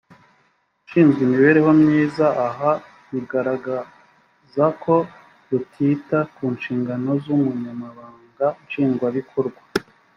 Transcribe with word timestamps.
ushinzwe 0.85 1.19
imibereho 1.23 1.69
myiza 1.81 2.25
aha 2.47 2.71
bigararaza 3.11 4.65
ko 4.83 4.95
rutita 5.49 6.17
ku 6.35 6.43
nshingano 6.55 7.09
z 7.23 7.25
umunyamabanga 7.35 8.45
nshingwabikorwa 8.65 9.61